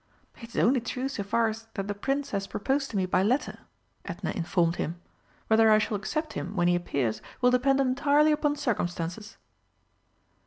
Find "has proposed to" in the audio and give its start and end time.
2.31-2.97